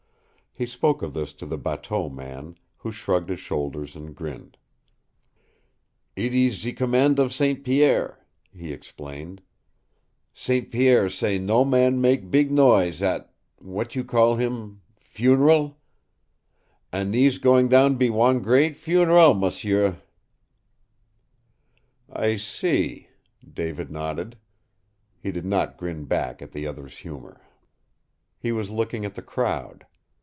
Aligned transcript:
He 0.53 0.65
spoke 0.65 1.01
of 1.01 1.13
this 1.13 1.31
to 1.35 1.45
the 1.45 1.57
bateau 1.57 2.09
man, 2.09 2.57
who 2.79 2.91
shrugged 2.91 3.29
his 3.29 3.39
shoulders 3.39 3.95
and 3.95 4.13
grinned. 4.13 4.57
"Eet 6.17 6.33
ees 6.33 6.59
ze 6.59 6.73
command 6.73 7.19
of 7.19 7.31
St. 7.31 7.63
Pierre," 7.63 8.19
he 8.53 8.73
explained. 8.73 9.41
"St. 10.33 10.69
Pierre 10.69 11.07
say 11.07 11.37
no 11.39 11.63
man 11.63 12.01
make 12.01 12.29
beeg 12.29 12.51
noise 12.51 13.01
at 13.01 13.33
what 13.59 13.95
you 13.95 14.03
call 14.03 14.35
heem 14.35 14.81
funeral? 14.99 15.79
An' 16.91 17.13
theese 17.13 17.39
goin' 17.39 17.69
to 17.69 17.89
be 17.91 18.09
wan 18.09 18.41
gran' 18.41 18.73
fun 18.73 18.93
e 18.93 19.05
RAL, 19.05 19.33
m'sieu!" 19.33 19.95
"I 22.11 22.35
see," 22.35 23.07
David 23.53 23.89
nodded. 23.89 24.35
He 25.17 25.31
did 25.31 25.45
not 25.45 25.77
grin 25.77 26.03
back 26.03 26.41
at 26.41 26.51
the 26.51 26.67
other's 26.67 26.97
humor. 26.97 27.39
He 28.37 28.51
was 28.51 28.69
looking 28.69 29.05
at 29.05 29.15
the 29.15 29.21
crowd. 29.21 29.85